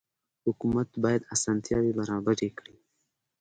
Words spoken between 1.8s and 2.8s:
برابرې کړي.